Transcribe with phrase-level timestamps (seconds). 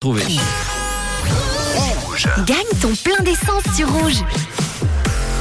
[0.00, 0.22] Trouvé.
[2.46, 4.24] Gagne ton plein d'essence sur Rouge.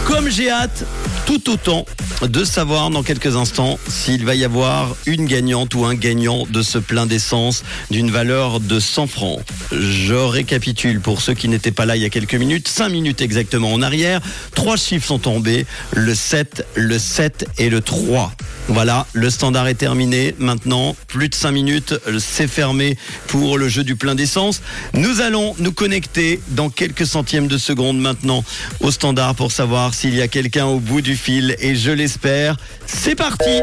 [0.06, 0.84] Comme j'ai hâte,
[1.26, 1.86] tout autant
[2.22, 6.62] de savoir dans quelques instants s'il va y avoir une gagnante ou un gagnant de
[6.62, 9.40] ce plein d'essence d'une valeur de 100 francs.
[9.72, 13.22] Je récapitule pour ceux qui n'étaient pas là il y a quelques minutes, 5 minutes
[13.22, 14.20] exactement en arrière.
[14.56, 18.34] Trois chiffres sont tombés, le 7, le 7 et le 3.
[18.70, 20.36] Voilà, le standard est terminé.
[20.38, 22.98] Maintenant, plus de 5 minutes, c'est fermé
[23.28, 24.62] pour le jeu du plein d'essence.
[24.94, 28.44] Nous allons nous connecter dans quelques centièmes de seconde maintenant
[28.80, 32.58] au standard pour savoir s'il y a quelqu'un au bout du fil et je l'espère.
[32.86, 33.62] C'est parti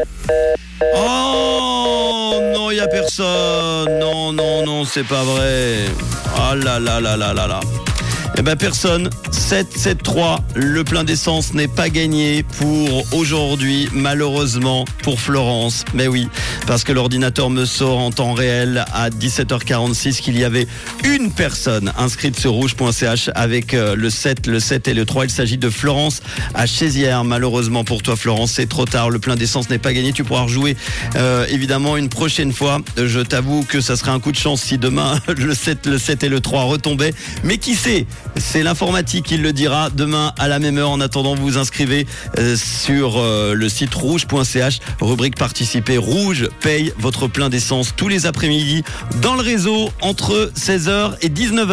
[0.95, 3.99] Oh non, il n'y a personne.
[3.99, 5.85] Non, non, non, c'est pas vrai.
[6.35, 7.59] Ah là là là là là là.
[8.35, 9.09] Eh ben personne.
[9.31, 10.39] 7-7-3.
[10.55, 15.85] Le plein d'essence n'est pas gagné pour aujourd'hui, malheureusement, pour Florence.
[15.93, 16.27] Mais oui,
[16.65, 20.67] parce que l'ordinateur me sort en temps réel à 17h46 qu'il y avait
[21.03, 25.25] une personne inscrite sur rouge.ch avec euh, le 7, le 7 et le 3.
[25.25, 26.21] Il s'agit de Florence
[26.53, 27.23] à Chézières.
[27.23, 29.09] Malheureusement pour toi, Florence, c'est trop tard.
[29.09, 30.11] Le plein d'essence n'est pas gagné.
[30.11, 30.75] Tu pourras rejouer
[31.15, 32.79] euh, évidemment une prochaine fois.
[32.97, 36.23] Je t'avoue que ça serait un coup de chance si demain le 7, le 7
[36.23, 37.13] et le 3 retombaient.
[37.43, 38.05] Mais qui sait?
[38.35, 40.91] C'est l'informatique qui le dira demain à la même heure.
[40.91, 42.05] En attendant, vous inscrivez
[42.37, 45.97] euh, sur euh, le site rouge.ch, rubrique participer.
[45.97, 48.83] Rouge paye votre plein d'essence tous les après-midi
[49.21, 51.65] dans le réseau entre 16h et 19h.